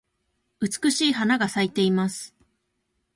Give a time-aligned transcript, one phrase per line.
[0.59, 2.33] 美しい花が咲いています。